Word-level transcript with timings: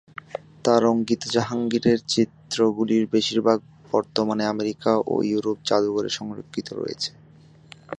তাঁর 0.63 0.81
অঙ্কিত 0.85 1.21
জাহাঙ্গীরের 1.33 1.99
চিত্রগুলির 2.07 3.03
বেশিরভাগ 3.13 3.57
বর্তমানে 3.91 4.43
আমেরিকা 4.45 4.91
ও 5.07 5.15
ইউরোপের 5.23 5.65
জাদুঘরে 5.69 6.09
সংরক্ষিত 6.19 6.67
রয়েছে। 6.73 7.09